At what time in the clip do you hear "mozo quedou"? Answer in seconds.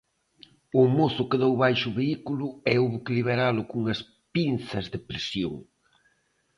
0.97-1.53